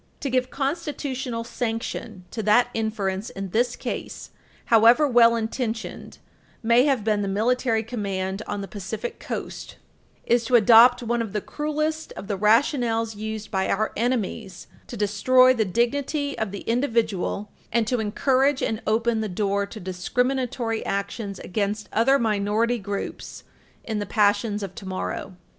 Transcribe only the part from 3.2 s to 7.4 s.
in this case, however well intentioned may have been the